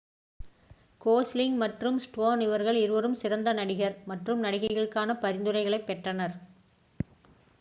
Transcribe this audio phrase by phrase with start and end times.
[1.01, 6.35] Gosling மற்றும் Stone இவர்கள் இருவரும் சிறந்த நடிகர் மற்றும் நடிகைக்கான பரிந்துரைகளைப் பெற்றனர்